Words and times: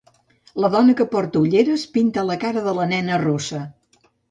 la 0.63 0.71
dona 0.75 0.95
que 1.01 1.07
porta 1.11 1.43
ulleres 1.43 1.85
pinta 1.99 2.25
la 2.31 2.39
cara 2.47 2.65
de 2.71 2.75
la 2.81 2.89
nena 2.97 3.23
rossa. 3.29 3.63